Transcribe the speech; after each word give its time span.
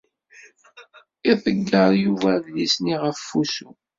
Iḍeyyeṛ 1.31 1.91
Yuba 2.03 2.27
adlis-nni 2.37 2.95
ɣef 3.03 3.21
wusu. 3.33 3.69